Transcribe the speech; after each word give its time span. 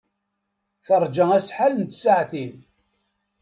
Teṛja 0.85 1.25
acḥal 1.37 1.73
n 1.77 1.83
tsaɛtin. 1.85 2.53